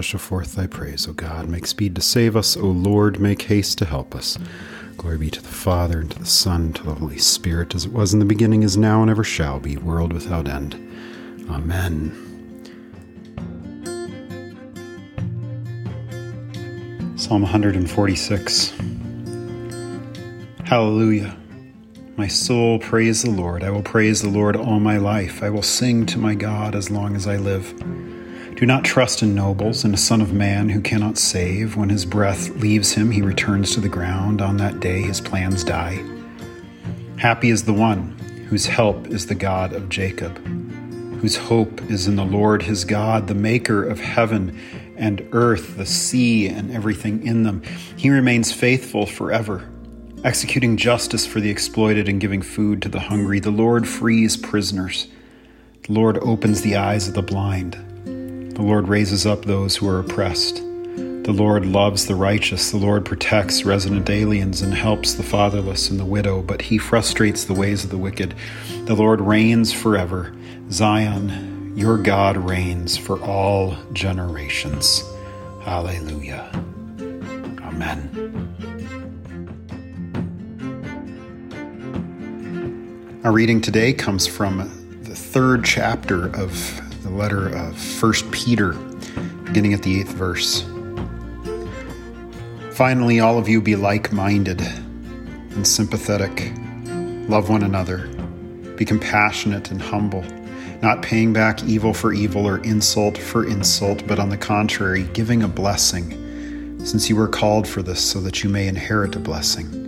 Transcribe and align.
Show 0.00 0.16
forth 0.16 0.54
thy 0.54 0.66
praise. 0.66 1.06
O 1.06 1.12
God, 1.12 1.48
make 1.48 1.66
speed 1.66 1.94
to 1.96 2.00
save 2.00 2.36
us. 2.36 2.56
O 2.56 2.66
Lord, 2.66 3.20
make 3.20 3.42
haste 3.42 3.76
to 3.78 3.84
help 3.84 4.14
us. 4.14 4.38
Glory 4.96 5.18
be 5.18 5.30
to 5.30 5.42
the 5.42 5.48
Father, 5.48 6.00
and 6.00 6.10
to 6.12 6.18
the 6.18 6.26
Son, 6.26 6.62
and 6.62 6.76
to 6.76 6.82
the 6.84 6.94
Holy 6.94 7.18
Spirit, 7.18 7.74
as 7.74 7.84
it 7.84 7.92
was 7.92 8.14
in 8.14 8.20
the 8.20 8.24
beginning, 8.24 8.62
is 8.62 8.76
now, 8.76 9.02
and 9.02 9.10
ever 9.10 9.24
shall 9.24 9.58
be, 9.58 9.76
world 9.76 10.12
without 10.12 10.48
end. 10.48 10.74
Amen. 11.50 12.12
Psalm 17.16 17.42
146. 17.42 18.72
Hallelujah. 20.64 21.36
My 22.16 22.26
soul, 22.28 22.78
praise 22.78 23.22
the 23.22 23.30
Lord. 23.30 23.64
I 23.64 23.70
will 23.70 23.82
praise 23.82 24.22
the 24.22 24.28
Lord 24.28 24.54
all 24.54 24.78
my 24.78 24.98
life. 24.98 25.42
I 25.42 25.50
will 25.50 25.62
sing 25.62 26.06
to 26.06 26.18
my 26.18 26.34
God 26.34 26.74
as 26.74 26.90
long 26.90 27.16
as 27.16 27.26
I 27.26 27.36
live. 27.36 27.74
Do 28.62 28.66
not 28.66 28.84
trust 28.84 29.24
in 29.24 29.34
nobles 29.34 29.82
and 29.82 29.92
a 29.92 29.98
son 29.98 30.20
of 30.20 30.32
man 30.32 30.68
who 30.68 30.80
cannot 30.80 31.18
save. 31.18 31.74
When 31.74 31.88
his 31.88 32.04
breath 32.04 32.48
leaves 32.50 32.92
him, 32.92 33.10
he 33.10 33.20
returns 33.20 33.74
to 33.74 33.80
the 33.80 33.88
ground. 33.88 34.40
On 34.40 34.56
that 34.58 34.78
day, 34.78 35.02
his 35.02 35.20
plans 35.20 35.64
die. 35.64 36.00
Happy 37.16 37.50
is 37.50 37.64
the 37.64 37.72
one 37.72 38.16
whose 38.48 38.66
help 38.66 39.08
is 39.08 39.26
the 39.26 39.34
God 39.34 39.72
of 39.72 39.88
Jacob, 39.88 40.38
whose 41.18 41.34
hope 41.34 41.82
is 41.90 42.06
in 42.06 42.14
the 42.14 42.24
Lord 42.24 42.62
his 42.62 42.84
God, 42.84 43.26
the 43.26 43.34
maker 43.34 43.82
of 43.82 43.98
heaven 43.98 44.56
and 44.96 45.28
earth, 45.32 45.76
the 45.76 45.84
sea, 45.84 46.46
and 46.46 46.70
everything 46.70 47.26
in 47.26 47.42
them. 47.42 47.64
He 47.96 48.10
remains 48.10 48.52
faithful 48.52 49.06
forever 49.06 49.68
executing 50.22 50.76
justice 50.76 51.26
for 51.26 51.40
the 51.40 51.50
exploited 51.50 52.08
and 52.08 52.20
giving 52.20 52.42
food 52.42 52.80
to 52.82 52.88
the 52.88 53.00
hungry. 53.00 53.40
The 53.40 53.50
Lord 53.50 53.88
frees 53.88 54.36
prisoners. 54.36 55.08
The 55.82 55.94
Lord 55.94 56.16
opens 56.18 56.60
the 56.60 56.76
eyes 56.76 57.08
of 57.08 57.14
the 57.14 57.22
blind. 57.22 57.76
The 58.62 58.68
Lord 58.68 58.86
raises 58.86 59.26
up 59.26 59.44
those 59.44 59.74
who 59.74 59.88
are 59.88 59.98
oppressed. 59.98 60.54
The 60.54 61.32
Lord 61.32 61.66
loves 61.66 62.06
the 62.06 62.14
righteous. 62.14 62.70
The 62.70 62.76
Lord 62.76 63.04
protects 63.04 63.64
resident 63.64 64.08
aliens 64.08 64.62
and 64.62 64.72
helps 64.72 65.14
the 65.14 65.24
fatherless 65.24 65.90
and 65.90 65.98
the 65.98 66.04
widow, 66.04 66.42
but 66.42 66.62
he 66.62 66.78
frustrates 66.78 67.44
the 67.44 67.54
ways 67.54 67.82
of 67.82 67.90
the 67.90 67.98
wicked. 67.98 68.36
The 68.84 68.94
Lord 68.94 69.20
reigns 69.20 69.72
forever. 69.72 70.32
Zion, 70.70 71.72
your 71.76 71.98
God 71.98 72.36
reigns 72.36 72.96
for 72.96 73.20
all 73.20 73.76
generations. 73.92 75.02
Hallelujah. 75.62 76.48
Amen. 77.64 77.98
Our 83.24 83.32
reading 83.32 83.60
today 83.60 83.92
comes 83.92 84.28
from 84.28 84.58
the 85.02 85.16
third 85.16 85.64
chapter 85.64 86.28
of 86.36 86.80
the 87.02 87.10
letter 87.10 87.48
of 87.48 87.76
First 87.76 88.30
Peter, 88.30 88.72
beginning 89.44 89.74
at 89.74 89.82
the 89.82 90.00
eighth 90.00 90.12
verse. 90.12 90.64
Finally, 92.70 93.20
all 93.20 93.38
of 93.38 93.48
you 93.48 93.60
be 93.60 93.74
like 93.74 94.12
minded 94.12 94.60
and 94.60 95.66
sympathetic. 95.66 96.52
Love 97.28 97.48
one 97.48 97.64
another. 97.64 98.06
Be 98.76 98.84
compassionate 98.84 99.70
and 99.70 99.82
humble, 99.82 100.24
not 100.80 101.02
paying 101.02 101.32
back 101.32 101.62
evil 101.64 101.92
for 101.92 102.12
evil 102.12 102.46
or 102.46 102.58
insult 102.58 103.18
for 103.18 103.46
insult, 103.48 104.06
but 104.06 104.18
on 104.18 104.28
the 104.28 104.38
contrary, 104.38 105.02
giving 105.12 105.42
a 105.42 105.48
blessing, 105.48 106.10
since 106.84 107.08
you 107.08 107.16
were 107.16 107.28
called 107.28 107.66
for 107.66 107.82
this 107.82 108.00
so 108.00 108.20
that 108.20 108.44
you 108.44 108.48
may 108.48 108.68
inherit 108.68 109.16
a 109.16 109.20
blessing. 109.20 109.81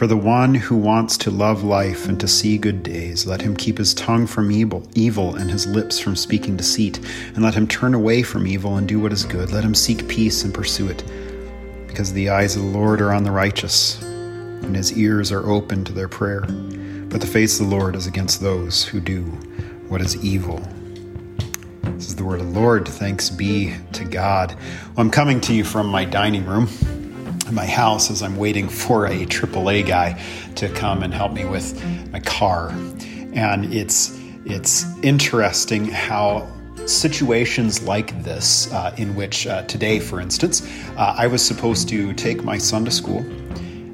For 0.00 0.06
the 0.06 0.16
one 0.16 0.54
who 0.54 0.76
wants 0.76 1.18
to 1.18 1.30
love 1.30 1.62
life 1.62 2.08
and 2.08 2.18
to 2.20 2.26
see 2.26 2.56
good 2.56 2.82
days, 2.82 3.26
let 3.26 3.42
him 3.42 3.54
keep 3.54 3.76
his 3.76 3.92
tongue 3.92 4.26
from 4.26 4.50
evil, 4.50 4.82
evil 4.94 5.34
and 5.34 5.50
his 5.50 5.66
lips 5.66 5.98
from 5.98 6.16
speaking 6.16 6.56
deceit, 6.56 6.98
and 7.34 7.42
let 7.44 7.52
him 7.52 7.68
turn 7.68 7.92
away 7.92 8.22
from 8.22 8.46
evil 8.46 8.78
and 8.78 8.88
do 8.88 8.98
what 8.98 9.12
is 9.12 9.26
good. 9.26 9.52
Let 9.52 9.62
him 9.62 9.74
seek 9.74 10.08
peace 10.08 10.42
and 10.42 10.54
pursue 10.54 10.88
it, 10.88 11.04
because 11.86 12.14
the 12.14 12.30
eyes 12.30 12.56
of 12.56 12.62
the 12.62 12.68
Lord 12.68 13.02
are 13.02 13.12
on 13.12 13.24
the 13.24 13.30
righteous, 13.30 14.00
and 14.00 14.74
his 14.74 14.96
ears 14.96 15.30
are 15.32 15.46
open 15.46 15.84
to 15.84 15.92
their 15.92 16.08
prayer. 16.08 16.46
But 17.10 17.20
the 17.20 17.26
face 17.26 17.60
of 17.60 17.68
the 17.68 17.76
Lord 17.76 17.94
is 17.94 18.06
against 18.06 18.40
those 18.40 18.82
who 18.82 19.00
do 19.00 19.24
what 19.88 20.00
is 20.00 20.16
evil. 20.24 20.66
This 21.82 22.08
is 22.08 22.16
the 22.16 22.24
word 22.24 22.40
of 22.40 22.54
the 22.54 22.58
Lord. 22.58 22.88
Thanks 22.88 23.28
be 23.28 23.74
to 23.92 24.06
God. 24.06 24.54
Well, 24.54 25.04
I'm 25.04 25.10
coming 25.10 25.42
to 25.42 25.52
you 25.52 25.62
from 25.62 25.88
my 25.88 26.06
dining 26.06 26.46
room 26.46 26.68
my 27.52 27.66
house 27.66 28.10
as 28.10 28.22
I'm 28.22 28.36
waiting 28.36 28.68
for 28.68 29.06
a 29.06 29.26
AAA 29.26 29.86
guy 29.86 30.20
to 30.56 30.68
come 30.68 31.02
and 31.02 31.12
help 31.12 31.32
me 31.32 31.44
with 31.44 31.82
my 32.12 32.20
car. 32.20 32.70
And 33.32 33.72
it's 33.72 34.18
it's 34.44 34.84
interesting 35.02 35.86
how 35.86 36.48
situations 36.86 37.82
like 37.82 38.22
this, 38.22 38.72
uh, 38.72 38.94
in 38.96 39.14
which 39.14 39.46
uh, 39.46 39.62
today, 39.64 40.00
for 40.00 40.20
instance, 40.20 40.66
uh, 40.96 41.14
I 41.16 41.26
was 41.26 41.44
supposed 41.44 41.88
to 41.90 42.12
take 42.14 42.42
my 42.42 42.58
son 42.58 42.84
to 42.84 42.90
school, 42.90 43.24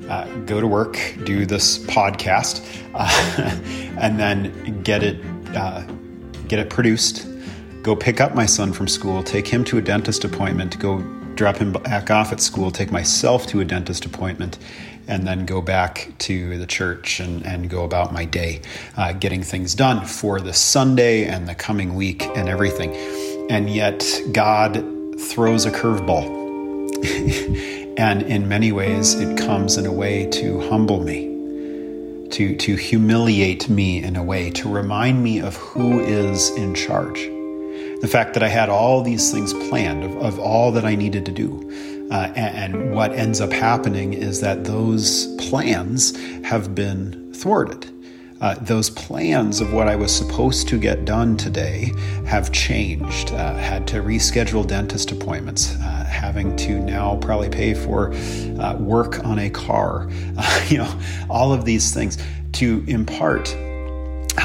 uh, 0.09 0.27
go 0.47 0.61
to 0.61 0.67
work, 0.67 0.99
do 1.25 1.47
this 1.47 1.79
podcast, 1.79 2.65
uh, 2.95 3.61
and 4.01 4.19
then 4.19 4.83
get 4.83 5.03
it 5.03 5.21
uh, 5.55 5.83
get 6.49 6.59
it 6.59 6.71
produced. 6.71 7.27
Go 7.83 7.95
pick 7.95 8.21
up 8.21 8.35
my 8.35 8.47
son 8.47 8.73
from 8.73 8.89
school, 8.89 9.23
take 9.23 9.47
him 9.47 9.65
to 9.65 9.79
a 9.79 9.83
dentist 9.83 10.25
appointment, 10.25 10.79
go 10.79 10.99
drop 11.37 11.59
him 11.59 11.73
back 11.73 12.11
off 12.11 12.33
at 12.33 12.41
school, 12.41 12.71
take 12.71 12.91
myself 12.91 13.47
to 13.49 13.61
a 13.61 13.65
dentist 13.65 14.05
appointment, 14.05 14.59
and 15.07 15.27
then 15.27 15.47
go 15.47 15.61
back 15.61 16.13
to 16.19 16.59
the 16.59 16.67
church 16.67 17.21
and, 17.21 17.47
and 17.47 17.71
go 17.71 17.85
about 17.85 18.13
my 18.13 18.25
day, 18.25 18.61
uh, 18.97 19.13
getting 19.13 19.43
things 19.43 19.75
done 19.75 20.05
for 20.05 20.41
the 20.41 20.53
Sunday 20.53 21.27
and 21.27 21.47
the 21.47 21.55
coming 21.55 21.95
week 21.95 22.23
and 22.23 22.49
everything. 22.49 22.95
And 23.49 23.71
yet, 23.71 24.05
God 24.33 24.75
throws 25.21 25.65
a 25.65 25.71
curveball. 25.71 26.35
and 27.99 28.23
in 28.23 28.49
many 28.49 28.73
ways, 28.73 29.15
it 29.15 29.39
comes 29.39 29.77
in 29.77 29.87
a 29.87 29.93
way 29.93 30.29
to 30.31 30.69
humble 30.69 31.03
me. 31.03 31.35
To, 32.31 32.57
to 32.57 32.75
humiliate 32.75 33.69
me 33.69 34.03
in 34.03 34.17
a 34.17 34.23
way, 34.23 34.51
to 34.51 34.69
remind 34.69 35.23
me 35.23 35.39
of 35.39 35.55
who 35.55 36.01
is 36.01 36.51
in 36.57 36.75
charge 36.75 37.31
the 38.01 38.09
fact 38.09 38.35
that 38.35 38.43
I 38.43 38.49
had 38.49 38.69
all 38.69 39.03
these 39.03 39.33
things 39.33 39.53
planned 39.69 40.05
of, 40.05 40.17
of 40.17 40.39
all 40.39 40.73
that 40.73 40.85
I 40.85 40.95
needed 40.95 41.25
to 41.27 41.33
do. 41.33 41.71
Uh, 42.11 42.33
and, 42.37 42.75
and 42.75 42.95
what 42.95 43.13
ends 43.13 43.41
up 43.41 43.53
happening 43.53 44.13
is 44.13 44.41
that 44.41 44.65
those 44.65 45.27
plans 45.37 46.17
have 46.45 46.75
been 46.75 47.33
thwarted. 47.33 47.91
Uh, 48.41 48.55
those 48.61 48.91
plans 48.91 49.61
of 49.61 49.73
what 49.73 49.89
I 49.89 49.97
was 49.97 50.15
supposed 50.15 50.69
to 50.69 50.79
get 50.79 51.07
done 51.07 51.39
today 51.39 51.91
have 52.27 52.53
changed. 52.53 53.31
Uh, 53.31 53.55
had 53.55 53.87
to 53.89 54.03
reschedule 54.03 54.67
dentist 54.67 55.11
appointments, 55.11 55.75
uh, 55.77 56.05
having 56.05 56.55
to 56.57 56.79
now 56.79 57.17
probably 57.17 57.49
pay 57.49 57.73
for 57.73 58.13
uh, 58.13 58.77
work 58.79 59.25
on 59.25 59.39
a 59.39 59.49
car, 59.49 60.09
you 60.69 60.79
know, 60.79 61.01
all 61.31 61.53
of 61.55 61.65
these 61.65 61.95
things 61.95 62.19
to 62.53 62.85
impart 62.87 63.57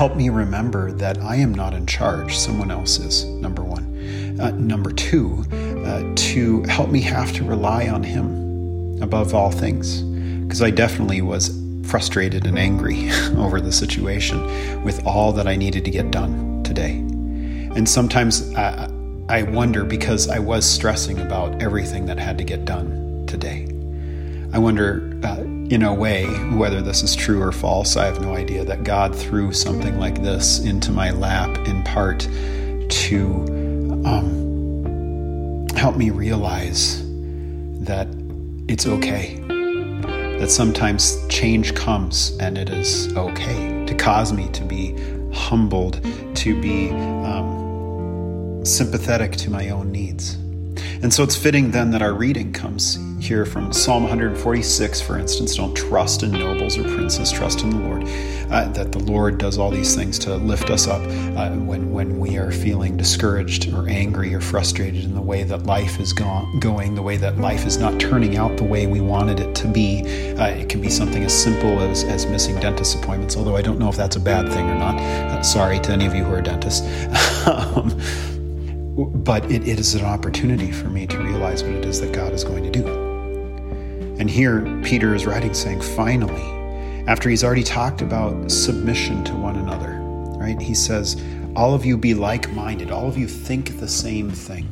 help 0.01 0.15
me 0.15 0.29
remember 0.29 0.91
that 0.91 1.19
I 1.19 1.35
am 1.35 1.53
not 1.53 1.75
in 1.75 1.85
charge, 1.85 2.35
someone 2.35 2.71
else 2.71 2.97
is, 2.97 3.23
number 3.23 3.61
one. 3.61 4.39
Uh, 4.41 4.49
number 4.49 4.91
two, 4.91 5.45
uh, 5.85 6.01
to 6.15 6.63
help 6.63 6.89
me 6.89 7.01
have 7.01 7.31
to 7.33 7.43
rely 7.43 7.87
on 7.87 8.01
Him 8.01 8.99
above 9.03 9.35
all 9.35 9.51
things. 9.51 10.01
Because 10.01 10.63
I 10.63 10.71
definitely 10.71 11.21
was 11.21 11.55
frustrated 11.83 12.47
and 12.47 12.57
angry 12.57 13.11
over 13.37 13.61
the 13.61 13.71
situation 13.71 14.83
with 14.83 15.05
all 15.05 15.33
that 15.33 15.47
I 15.47 15.55
needed 15.55 15.85
to 15.85 15.91
get 15.91 16.09
done 16.09 16.63
today. 16.63 16.93
And 17.75 17.87
sometimes 17.87 18.51
I 18.55 19.43
wonder 19.49 19.85
because 19.85 20.27
I 20.27 20.39
was 20.39 20.67
stressing 20.67 21.19
about 21.19 21.61
everything 21.61 22.07
that 22.07 22.17
had 22.17 22.39
to 22.39 22.43
get 22.43 22.65
done 22.65 23.23
today. 23.27 23.67
I 24.51 24.57
wonder 24.57 25.15
uh, 25.23 25.43
in 25.71 25.83
a 25.83 25.93
way, 25.93 26.25
whether 26.49 26.81
this 26.81 27.01
is 27.01 27.15
true 27.15 27.41
or 27.41 27.53
false, 27.53 27.95
I 27.95 28.05
have 28.05 28.19
no 28.19 28.35
idea, 28.35 28.65
that 28.65 28.83
God 28.83 29.15
threw 29.15 29.53
something 29.53 29.97
like 29.97 30.21
this 30.21 30.59
into 30.59 30.91
my 30.91 31.11
lap 31.11 31.49
in 31.65 31.81
part 31.83 32.27
to 32.89 33.25
um, 34.05 35.67
help 35.73 35.95
me 35.95 36.09
realize 36.09 37.01
that 37.85 38.09
it's 38.67 38.85
okay. 38.85 39.35
That 40.39 40.51
sometimes 40.51 41.25
change 41.29 41.73
comes 41.73 42.35
and 42.41 42.57
it 42.57 42.69
is 42.69 43.15
okay. 43.15 43.85
To 43.85 43.95
cause 43.95 44.33
me 44.33 44.49
to 44.49 44.65
be 44.65 44.93
humbled, 45.31 46.03
to 46.35 46.61
be 46.61 46.89
um, 47.23 48.65
sympathetic 48.65 49.37
to 49.37 49.49
my 49.49 49.69
own 49.69 49.89
needs. 49.89 50.37
And 51.03 51.11
so 51.11 51.23
it's 51.23 51.35
fitting 51.35 51.71
then 51.71 51.89
that 51.91 52.03
our 52.03 52.13
reading 52.13 52.53
comes 52.53 52.99
here 53.19 53.43
from 53.43 53.73
Psalm 53.73 54.03
146, 54.03 55.01
for 55.01 55.17
instance. 55.17 55.55
Don't 55.55 55.75
trust 55.75 56.21
in 56.21 56.31
nobles 56.31 56.77
or 56.77 56.83
princes, 56.83 57.31
trust 57.31 57.61
in 57.61 57.71
the 57.71 57.77
Lord. 57.77 58.03
Uh, 58.51 58.67
that 58.73 58.91
the 58.91 58.99
Lord 58.99 59.39
does 59.39 59.57
all 59.57 59.71
these 59.71 59.95
things 59.95 60.19
to 60.19 60.35
lift 60.35 60.69
us 60.69 60.87
up 60.87 61.01
uh, 61.01 61.49
when, 61.55 61.91
when 61.91 62.19
we 62.19 62.37
are 62.37 62.51
feeling 62.51 62.97
discouraged 62.97 63.73
or 63.73 63.87
angry 63.89 64.33
or 64.35 64.41
frustrated 64.41 65.03
in 65.03 65.15
the 65.15 65.21
way 65.21 65.43
that 65.43 65.63
life 65.63 65.99
is 65.99 66.13
go- 66.13 66.45
going, 66.59 66.93
the 66.93 67.01
way 67.01 67.17
that 67.17 67.37
life 67.37 67.65
is 67.65 67.77
not 67.77 67.99
turning 67.99 68.37
out 68.37 68.57
the 68.57 68.63
way 68.63 68.85
we 68.85 69.01
wanted 69.01 69.39
it 69.39 69.55
to 69.55 69.67
be. 69.67 70.01
Uh, 70.37 70.47
it 70.47 70.69
can 70.69 70.81
be 70.81 70.89
something 70.89 71.23
as 71.23 71.33
simple 71.33 71.79
as, 71.79 72.03
as 72.03 72.27
missing 72.27 72.59
dentist 72.59 72.95
appointments, 72.95 73.37
although 73.37 73.55
I 73.55 73.63
don't 73.63 73.79
know 73.79 73.89
if 73.89 73.95
that's 73.95 74.17
a 74.17 74.19
bad 74.19 74.49
thing 74.49 74.69
or 74.69 74.75
not. 74.75 74.95
Uh, 74.99 75.41
sorry 75.41 75.79
to 75.79 75.91
any 75.93 76.05
of 76.05 76.13
you 76.13 76.23
who 76.25 76.33
are 76.33 76.41
dentists. 76.41 76.81
um, 77.47 77.97
but 78.95 79.49
it, 79.49 79.67
it 79.67 79.79
is 79.79 79.95
an 79.95 80.05
opportunity 80.05 80.71
for 80.71 80.87
me 80.87 81.07
to 81.07 81.17
realize 81.17 81.63
what 81.63 81.73
it 81.73 81.85
is 81.85 82.01
that 82.01 82.11
God 82.11 82.33
is 82.33 82.43
going 82.43 82.63
to 82.63 82.71
do. 82.71 82.87
And 84.19 84.29
here, 84.29 84.61
Peter 84.83 85.15
is 85.15 85.25
writing 85.25 85.53
saying, 85.53 85.81
finally, 85.81 86.61
after 87.07 87.29
he's 87.29 87.43
already 87.43 87.63
talked 87.63 88.01
about 88.01 88.51
submission 88.51 89.23
to 89.23 89.33
one 89.33 89.55
another, 89.55 89.97
right? 90.37 90.61
He 90.61 90.75
says, 90.75 91.21
All 91.55 91.73
of 91.73 91.85
you 91.85 91.97
be 91.97 92.13
like 92.13 92.51
minded, 92.51 92.91
all 92.91 93.07
of 93.07 93.17
you 93.17 93.27
think 93.27 93.79
the 93.79 93.87
same 93.87 94.29
thing. 94.29 94.67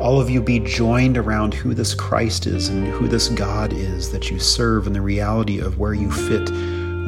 All 0.00 0.20
of 0.20 0.28
you 0.28 0.42
be 0.42 0.58
joined 0.58 1.16
around 1.16 1.54
who 1.54 1.74
this 1.74 1.94
Christ 1.94 2.46
is 2.46 2.68
and 2.68 2.86
who 2.88 3.08
this 3.08 3.28
God 3.28 3.72
is 3.72 4.10
that 4.12 4.30
you 4.30 4.38
serve 4.38 4.86
and 4.86 4.94
the 4.94 5.00
reality 5.00 5.60
of 5.60 5.78
where 5.78 5.94
you 5.94 6.10
fit 6.10 6.50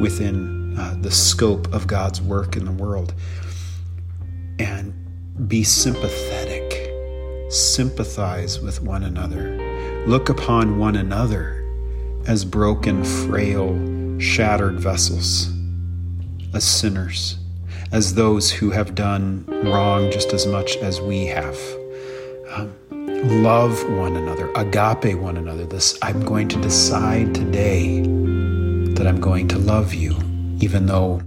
within 0.01 0.77
uh, 0.77 0.97
the 1.01 1.11
scope 1.11 1.73
of 1.73 1.87
God's 1.87 2.21
work 2.21 2.55
in 2.55 2.65
the 2.65 2.71
world. 2.71 3.13
And 4.59 5.04
be 5.47 5.63
sympathetic, 5.63 6.91
sympathize 7.51 8.61
with 8.61 8.81
one 8.81 9.03
another, 9.03 9.57
look 10.07 10.29
upon 10.29 10.79
one 10.79 10.95
another 10.95 11.61
as 12.25 12.45
broken, 12.45 13.03
frail, 13.03 13.75
shattered 14.17 14.79
vessels, 14.79 15.51
as 16.53 16.63
sinners, 16.63 17.37
as 17.91 18.15
those 18.15 18.49
who 18.49 18.71
have 18.71 18.95
done 18.95 19.45
wrong 19.65 20.09
just 20.09 20.31
as 20.31 20.47
much 20.47 20.77
as 20.77 21.01
we 21.01 21.25
have. 21.25 21.59
Um, 22.51 22.73
love 23.43 23.77
one 23.91 24.15
another, 24.15 24.49
agape 24.55 25.19
one 25.19 25.35
another. 25.35 25.65
This 25.65 25.99
I'm 26.01 26.23
going 26.23 26.47
to 26.47 26.61
decide 26.61 27.35
today 27.35 27.99
that 27.99 29.05
I'm 29.05 29.19
going 29.19 29.49
to 29.49 29.57
love 29.57 29.93
you, 29.93 30.15
even 30.61 30.85
though 30.85 31.21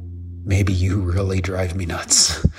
maybe 0.44 0.72
you 0.72 0.98
really 0.98 1.42
drive 1.42 1.76
me 1.76 1.84
nuts. 1.84 2.46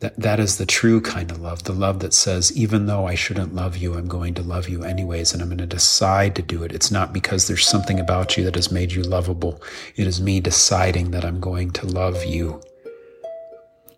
That, 0.00 0.20
that 0.20 0.38
is 0.40 0.58
the 0.58 0.66
true 0.66 1.00
kind 1.00 1.30
of 1.30 1.40
love, 1.40 1.64
the 1.64 1.72
love 1.72 2.00
that 2.00 2.12
says, 2.12 2.54
even 2.54 2.84
though 2.84 3.06
I 3.06 3.14
shouldn't 3.14 3.54
love 3.54 3.78
you, 3.78 3.94
I'm 3.94 4.08
going 4.08 4.34
to 4.34 4.42
love 4.42 4.68
you 4.68 4.84
anyways, 4.84 5.32
and 5.32 5.40
I'm 5.40 5.48
going 5.48 5.56
to 5.58 5.66
decide 5.66 6.36
to 6.36 6.42
do 6.42 6.62
it. 6.62 6.72
It's 6.72 6.90
not 6.90 7.14
because 7.14 7.46
there's 7.46 7.66
something 7.66 7.98
about 7.98 8.36
you 8.36 8.44
that 8.44 8.56
has 8.56 8.70
made 8.70 8.92
you 8.92 9.02
lovable. 9.02 9.62
It 9.94 10.06
is 10.06 10.20
me 10.20 10.40
deciding 10.40 11.12
that 11.12 11.24
I'm 11.24 11.40
going 11.40 11.70
to 11.72 11.86
love 11.86 12.24
you. 12.26 12.60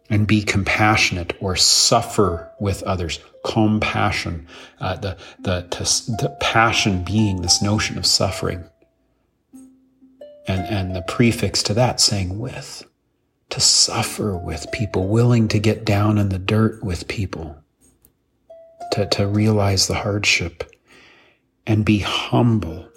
And 0.09 0.27
be 0.27 0.41
compassionate 0.41 1.35
or 1.41 1.57
suffer 1.57 2.51
with 2.61 2.83
others. 2.85 3.19
Compassion, 3.45 4.47
uh, 4.81 4.97
the, 4.97 5.19
the, 5.41 5.67
to, 5.71 5.83
the 5.83 6.37
passion 6.41 7.03
being 7.03 7.43
this 7.43 7.61
notion 7.61 7.99
of 7.99 8.07
suffering. 8.07 8.65
And, 10.47 10.65
and 10.65 10.97
the 10.97 11.03
prefix 11.03 11.63
to 11.65 11.75
that 11.75 12.01
saying 12.01 12.39
with 12.39 12.85
to 13.51 13.61
suffer 13.61 14.37
with 14.37 14.71
people, 14.73 15.09
willing 15.09 15.49
to 15.49 15.59
get 15.59 15.85
down 15.85 16.19
in 16.19 16.29
the 16.29 16.39
dirt 16.39 16.83
with 16.83 17.09
people, 17.09 17.57
to, 18.93 19.07
to 19.07 19.27
realize 19.27 19.87
the 19.87 19.95
hardship 19.95 20.71
and 21.67 21.85
be 21.85 21.99
humble. 21.99 22.89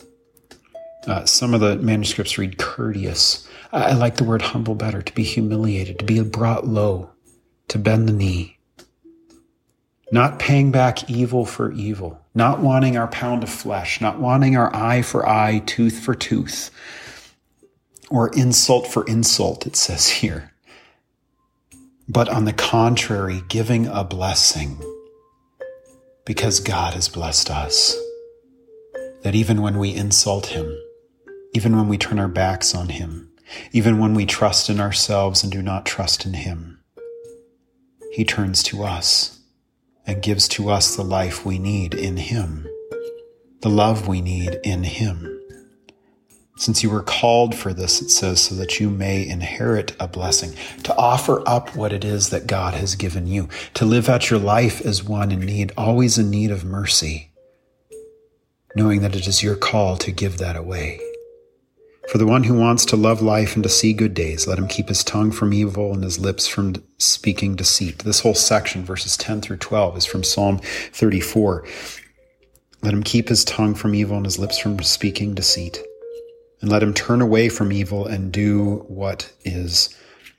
Uh, 1.07 1.25
some 1.25 1.53
of 1.53 1.61
the 1.61 1.77
manuscripts 1.77 2.37
read 2.37 2.57
courteous. 2.57 3.47
I, 3.71 3.83
I 3.83 3.93
like 3.93 4.17
the 4.17 4.23
word 4.23 4.41
humble 4.41 4.75
better, 4.75 5.01
to 5.01 5.13
be 5.13 5.23
humiliated, 5.23 5.99
to 5.99 6.05
be 6.05 6.21
brought 6.21 6.67
low, 6.67 7.09
to 7.69 7.79
bend 7.79 8.07
the 8.07 8.13
knee. 8.13 8.57
Not 10.11 10.39
paying 10.39 10.71
back 10.71 11.09
evil 11.09 11.45
for 11.45 11.71
evil, 11.71 12.19
not 12.35 12.59
wanting 12.59 12.97
our 12.97 13.07
pound 13.07 13.43
of 13.43 13.49
flesh, 13.49 14.01
not 14.01 14.19
wanting 14.19 14.57
our 14.57 14.75
eye 14.75 15.01
for 15.01 15.27
eye, 15.27 15.59
tooth 15.65 15.99
for 15.99 16.13
tooth, 16.13 16.69
or 18.11 18.29
insult 18.35 18.85
for 18.85 19.05
insult, 19.05 19.65
it 19.65 19.75
says 19.75 20.07
here. 20.07 20.51
But 22.07 22.27
on 22.27 22.45
the 22.45 22.53
contrary, 22.53 23.41
giving 23.47 23.87
a 23.87 24.03
blessing 24.03 24.77
because 26.25 26.59
God 26.59 26.93
has 26.93 27.07
blessed 27.07 27.49
us. 27.49 27.95
That 29.23 29.33
even 29.35 29.61
when 29.61 29.79
we 29.79 29.95
insult 29.95 30.47
Him, 30.47 30.77
even 31.53 31.75
when 31.75 31.87
we 31.87 31.97
turn 31.97 32.19
our 32.19 32.27
backs 32.27 32.75
on 32.75 32.89
Him, 32.89 33.31
even 33.71 33.97
when 33.97 34.13
we 34.13 34.25
trust 34.25 34.69
in 34.69 34.79
ourselves 34.79 35.43
and 35.43 35.51
do 35.51 35.61
not 35.61 35.85
trust 35.85 36.25
in 36.25 36.33
Him, 36.33 36.83
He 38.11 38.25
turns 38.25 38.61
to 38.63 38.83
us 38.83 39.39
and 40.05 40.21
gives 40.21 40.47
to 40.49 40.69
us 40.69 40.95
the 40.95 41.03
life 41.03 41.45
we 41.45 41.59
need 41.59 41.93
in 41.93 42.17
Him, 42.17 42.67
the 43.61 43.69
love 43.69 44.07
we 44.07 44.21
need 44.21 44.59
in 44.63 44.83
Him. 44.83 45.40
Since 46.61 46.83
you 46.83 46.91
were 46.91 47.01
called 47.01 47.55
for 47.55 47.73
this, 47.73 48.03
it 48.03 48.11
says, 48.11 48.39
so 48.39 48.53
that 48.53 48.79
you 48.79 48.91
may 48.91 49.27
inherit 49.27 49.95
a 49.99 50.07
blessing, 50.07 50.53
to 50.83 50.95
offer 50.95 51.41
up 51.49 51.75
what 51.75 51.91
it 51.91 52.05
is 52.05 52.29
that 52.29 52.45
God 52.45 52.75
has 52.75 52.93
given 52.93 53.25
you, 53.25 53.49
to 53.73 53.83
live 53.83 54.07
out 54.07 54.29
your 54.29 54.37
life 54.37 54.79
as 54.85 55.03
one 55.03 55.31
in 55.31 55.39
need, 55.39 55.71
always 55.75 56.19
in 56.19 56.29
need 56.29 56.51
of 56.51 56.63
mercy, 56.63 57.31
knowing 58.75 59.01
that 59.01 59.15
it 59.15 59.27
is 59.27 59.41
your 59.41 59.55
call 59.55 59.97
to 59.97 60.11
give 60.11 60.37
that 60.37 60.55
away. 60.55 60.99
For 62.11 62.19
the 62.19 62.27
one 62.27 62.43
who 62.43 62.53
wants 62.53 62.85
to 62.85 62.95
love 62.95 63.23
life 63.23 63.55
and 63.55 63.63
to 63.63 63.69
see 63.69 63.91
good 63.91 64.13
days, 64.13 64.45
let 64.45 64.59
him 64.59 64.67
keep 64.67 64.87
his 64.87 65.03
tongue 65.03 65.31
from 65.31 65.53
evil 65.53 65.91
and 65.91 66.03
his 66.03 66.19
lips 66.19 66.47
from 66.47 66.75
speaking 66.99 67.55
deceit. 67.55 67.97
This 68.03 68.19
whole 68.19 68.35
section, 68.35 68.85
verses 68.85 69.17
10 69.17 69.41
through 69.41 69.57
12, 69.57 69.97
is 69.97 70.05
from 70.05 70.23
Psalm 70.23 70.59
34. 70.93 71.65
Let 72.83 72.93
him 72.93 73.01
keep 73.01 73.29
his 73.29 73.43
tongue 73.43 73.73
from 73.73 73.95
evil 73.95 74.17
and 74.17 74.27
his 74.27 74.37
lips 74.37 74.59
from 74.59 74.77
speaking 74.83 75.33
deceit 75.33 75.81
and 76.61 76.69
let 76.69 76.83
him 76.83 76.93
turn 76.93 77.21
away 77.21 77.49
from 77.49 77.71
evil 77.71 78.05
and 78.05 78.31
do 78.31 78.85
what 78.87 79.31
is 79.43 79.95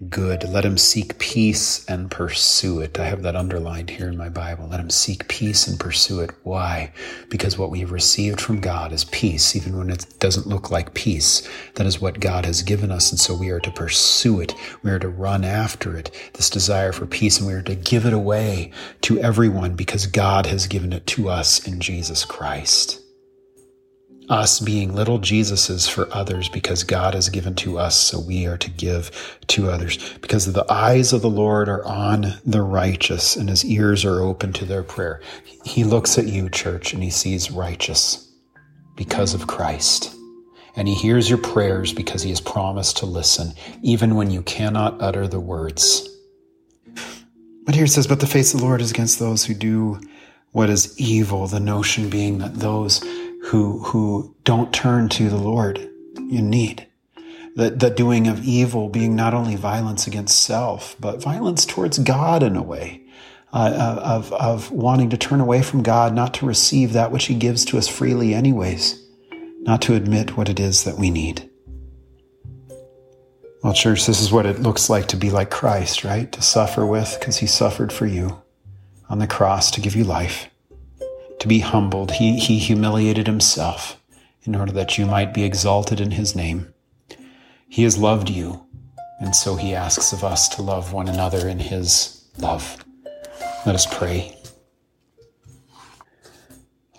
good. 0.08 0.44
Let 0.44 0.64
him 0.64 0.78
seek 0.78 1.18
peace 1.18 1.84
and 1.86 2.10
pursue 2.10 2.80
it. 2.80 2.98
I 2.98 3.06
have 3.06 3.22
that 3.22 3.36
underlined 3.36 3.90
here 3.90 4.08
in 4.08 4.16
my 4.16 4.28
Bible. 4.28 4.68
Let 4.68 4.80
him 4.80 4.90
seek 4.90 5.28
peace 5.28 5.66
and 5.66 5.78
pursue 5.78 6.20
it. 6.20 6.30
Why? 6.42 6.92
Because 7.28 7.58
what 7.58 7.70
we 7.70 7.80
have 7.80 7.92
received 7.92 8.40
from 8.40 8.60
God 8.60 8.92
is 8.92 9.04
peace, 9.04 9.54
even 9.54 9.76
when 9.76 9.90
it 9.90 10.06
doesn't 10.18 10.46
look 10.46 10.70
like 10.70 10.94
peace. 10.94 11.48
That 11.74 11.86
is 11.86 12.00
what 12.00 12.20
God 12.20 12.46
has 12.46 12.62
given 12.62 12.90
us. 12.90 13.10
And 13.10 13.20
so 13.20 13.34
we 13.34 13.50
are 13.50 13.60
to 13.60 13.70
pursue 13.70 14.40
it. 14.40 14.54
We 14.82 14.90
are 14.90 14.98
to 14.98 15.08
run 15.08 15.44
after 15.44 15.96
it, 15.96 16.10
this 16.34 16.50
desire 16.50 16.92
for 16.92 17.06
peace, 17.06 17.38
and 17.38 17.46
we 17.46 17.54
are 17.54 17.62
to 17.62 17.74
give 17.74 18.06
it 18.06 18.12
away 18.12 18.72
to 19.02 19.20
everyone 19.20 19.74
because 19.74 20.06
God 20.06 20.46
has 20.46 20.66
given 20.66 20.92
it 20.92 21.06
to 21.08 21.28
us 21.28 21.66
in 21.66 21.80
Jesus 21.80 22.24
Christ 22.24 23.01
us 24.28 24.60
being 24.60 24.94
little 24.94 25.18
Jesuses 25.18 25.90
for 25.90 26.08
others 26.12 26.48
because 26.48 26.84
God 26.84 27.14
has 27.14 27.28
given 27.28 27.54
to 27.56 27.78
us, 27.78 27.96
so 27.96 28.20
we 28.20 28.46
are 28.46 28.56
to 28.58 28.70
give 28.70 29.38
to 29.48 29.70
others. 29.70 29.98
Because 30.20 30.52
the 30.52 30.70
eyes 30.70 31.12
of 31.12 31.22
the 31.22 31.30
Lord 31.30 31.68
are 31.68 31.84
on 31.84 32.34
the 32.44 32.62
righteous 32.62 33.36
and 33.36 33.48
his 33.48 33.64
ears 33.64 34.04
are 34.04 34.20
open 34.20 34.52
to 34.54 34.64
their 34.64 34.82
prayer. 34.82 35.20
He 35.64 35.84
looks 35.84 36.18
at 36.18 36.28
you, 36.28 36.48
church, 36.48 36.92
and 36.92 37.02
he 37.02 37.10
sees 37.10 37.50
righteous 37.50 38.32
because 38.96 39.34
of 39.34 39.46
Christ. 39.46 40.14
And 40.74 40.88
he 40.88 40.94
hears 40.94 41.28
your 41.28 41.38
prayers 41.38 41.92
because 41.92 42.22
he 42.22 42.30
has 42.30 42.40
promised 42.40 42.96
to 42.98 43.06
listen, 43.06 43.52
even 43.82 44.14
when 44.14 44.30
you 44.30 44.42
cannot 44.42 45.00
utter 45.02 45.28
the 45.28 45.40
words. 45.40 46.08
But 47.64 47.74
here 47.74 47.84
it 47.84 47.88
says, 47.88 48.06
But 48.06 48.20
the 48.20 48.26
face 48.26 48.54
of 48.54 48.60
the 48.60 48.66
Lord 48.66 48.80
is 48.80 48.90
against 48.90 49.18
those 49.18 49.44
who 49.44 49.54
do 49.54 50.00
what 50.52 50.70
is 50.70 50.98
evil, 50.98 51.46
the 51.46 51.60
notion 51.60 52.08
being 52.08 52.38
that 52.38 52.54
those 52.54 53.02
who, 53.52 53.80
who 53.80 54.34
don't 54.44 54.72
turn 54.72 55.10
to 55.10 55.28
the 55.28 55.36
Lord 55.36 55.76
in 56.16 56.48
need. 56.48 56.86
The, 57.54 57.68
the 57.68 57.90
doing 57.90 58.26
of 58.26 58.42
evil 58.42 58.88
being 58.88 59.14
not 59.14 59.34
only 59.34 59.56
violence 59.56 60.06
against 60.06 60.42
self, 60.42 60.96
but 60.98 61.22
violence 61.22 61.66
towards 61.66 61.98
God 61.98 62.42
in 62.42 62.56
a 62.56 62.62
way. 62.62 63.04
Uh, 63.52 64.00
of, 64.02 64.32
of 64.32 64.70
wanting 64.70 65.10
to 65.10 65.18
turn 65.18 65.38
away 65.38 65.60
from 65.60 65.82
God, 65.82 66.14
not 66.14 66.32
to 66.32 66.46
receive 66.46 66.94
that 66.94 67.12
which 67.12 67.26
He 67.26 67.34
gives 67.34 67.66
to 67.66 67.76
us 67.76 67.86
freely, 67.86 68.32
anyways, 68.32 68.98
not 69.58 69.82
to 69.82 69.94
admit 69.94 70.38
what 70.38 70.48
it 70.48 70.58
is 70.58 70.84
that 70.84 70.96
we 70.96 71.10
need. 71.10 71.50
Well, 73.62 73.74
church, 73.74 74.06
this 74.06 74.22
is 74.22 74.32
what 74.32 74.46
it 74.46 74.60
looks 74.60 74.88
like 74.88 75.08
to 75.08 75.18
be 75.18 75.30
like 75.30 75.50
Christ, 75.50 76.04
right? 76.04 76.32
To 76.32 76.40
suffer 76.40 76.86
with, 76.86 77.18
because 77.20 77.36
He 77.36 77.46
suffered 77.46 77.92
for 77.92 78.06
you 78.06 78.40
on 79.10 79.18
the 79.18 79.26
cross 79.26 79.70
to 79.72 79.82
give 79.82 79.94
you 79.94 80.04
life 80.04 80.48
to 81.42 81.48
be 81.48 81.58
humbled. 81.58 82.12
He, 82.12 82.38
he 82.38 82.56
humiliated 82.58 83.26
himself 83.26 84.00
in 84.44 84.54
order 84.54 84.70
that 84.70 84.96
you 84.96 85.06
might 85.06 85.34
be 85.34 85.42
exalted 85.42 86.00
in 86.00 86.12
his 86.12 86.36
name. 86.36 86.72
He 87.68 87.82
has 87.82 87.98
loved 87.98 88.30
you, 88.30 88.64
and 89.18 89.34
so 89.34 89.56
he 89.56 89.74
asks 89.74 90.12
of 90.12 90.22
us 90.22 90.48
to 90.50 90.62
love 90.62 90.92
one 90.92 91.08
another 91.08 91.48
in 91.48 91.58
his 91.58 92.24
love. 92.38 92.84
Let 93.66 93.74
us 93.74 93.92
pray. 93.92 94.38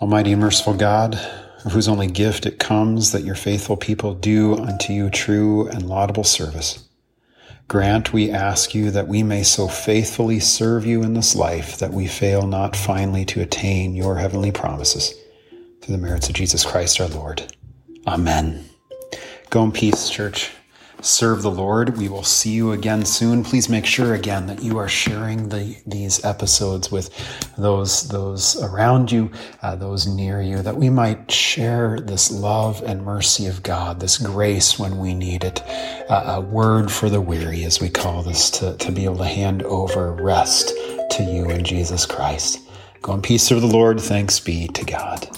Almighty 0.02 0.32
and 0.32 0.42
merciful 0.42 0.74
God, 0.74 1.14
of 1.64 1.72
whose 1.72 1.88
only 1.88 2.08
gift 2.08 2.44
it 2.44 2.58
comes 2.58 3.12
that 3.12 3.24
your 3.24 3.36
faithful 3.36 3.78
people 3.78 4.12
do 4.12 4.58
unto 4.58 4.92
you 4.92 5.08
true 5.08 5.68
and 5.68 5.88
laudable 5.88 6.22
service. 6.22 6.86
Grant, 7.66 8.12
we 8.12 8.30
ask 8.30 8.74
you, 8.74 8.90
that 8.90 9.08
we 9.08 9.22
may 9.22 9.42
so 9.42 9.68
faithfully 9.68 10.38
serve 10.38 10.84
you 10.84 11.02
in 11.02 11.14
this 11.14 11.34
life 11.34 11.78
that 11.78 11.92
we 11.92 12.06
fail 12.06 12.46
not 12.46 12.76
finally 12.76 13.24
to 13.24 13.40
attain 13.40 13.94
your 13.94 14.16
heavenly 14.16 14.52
promises. 14.52 15.14
Through 15.80 15.96
the 15.96 16.02
merits 16.02 16.28
of 16.28 16.34
Jesus 16.34 16.64
Christ 16.64 17.00
our 17.00 17.08
Lord. 17.08 17.54
Amen. 18.06 18.64
Go 19.50 19.64
in 19.64 19.72
peace, 19.72 20.08
church 20.10 20.50
serve 21.04 21.42
the 21.42 21.50
Lord. 21.50 21.96
We 21.98 22.08
will 22.08 22.22
see 22.22 22.50
you 22.50 22.72
again 22.72 23.04
soon. 23.04 23.44
Please 23.44 23.68
make 23.68 23.84
sure 23.84 24.14
again 24.14 24.46
that 24.46 24.62
you 24.62 24.78
are 24.78 24.88
sharing 24.88 25.48
the, 25.50 25.76
these 25.86 26.24
episodes 26.24 26.90
with 26.90 27.10
those 27.58 28.08
those 28.08 28.60
around 28.62 29.12
you, 29.12 29.30
uh, 29.62 29.76
those 29.76 30.06
near 30.06 30.40
you, 30.40 30.62
that 30.62 30.76
we 30.76 30.88
might 30.88 31.30
share 31.30 32.00
this 32.00 32.30
love 32.30 32.82
and 32.84 33.04
mercy 33.04 33.46
of 33.46 33.62
God, 33.62 34.00
this 34.00 34.18
grace 34.18 34.78
when 34.78 34.98
we 34.98 35.14
need 35.14 35.44
it, 35.44 35.62
uh, 36.08 36.36
a 36.36 36.40
word 36.40 36.90
for 36.90 37.10
the 37.10 37.20
weary, 37.20 37.64
as 37.64 37.80
we 37.80 37.90
call 37.90 38.22
this, 38.22 38.50
to, 38.50 38.76
to 38.78 38.90
be 38.90 39.04
able 39.04 39.18
to 39.18 39.24
hand 39.24 39.62
over 39.64 40.12
rest 40.12 40.68
to 41.10 41.22
you 41.22 41.50
in 41.50 41.64
Jesus 41.64 42.06
Christ. 42.06 42.60
Go 43.02 43.12
in 43.12 43.22
peace, 43.22 43.42
serve 43.42 43.60
the 43.60 43.66
Lord. 43.66 44.00
Thanks 44.00 44.40
be 44.40 44.66
to 44.68 44.84
God. 44.84 45.28